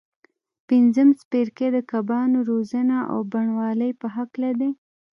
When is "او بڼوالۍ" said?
3.11-3.91